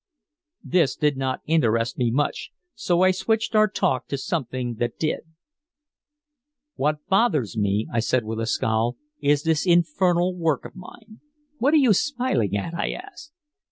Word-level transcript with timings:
This 0.63 0.95
did 0.95 1.15
not 1.15 1.41
interest 1.45 1.99
me 1.99 2.09
much, 2.09 2.49
so 2.73 3.01
I 3.03 3.11
switched 3.11 3.53
our 3.53 3.67
talk 3.67 4.07
to 4.07 4.17
something 4.17 4.77
that 4.79 4.97
did. 4.97 5.19
"What 6.73 7.05
bothers 7.07 7.55
me," 7.55 7.87
I 7.93 7.99
said 7.99 8.25
with 8.25 8.39
a 8.39 8.47
scowl, 8.47 8.97
"is 9.19 9.43
this 9.43 9.63
infernal 9.67 10.33
work 10.35 10.65
of 10.65 10.75
mine. 10.75 11.19
What 11.59 11.75
are 11.75 11.77
you 11.77 11.93
smiling 11.93 12.57
at?" 12.57 12.73
I 12.73 12.93
asked. 12.93 13.33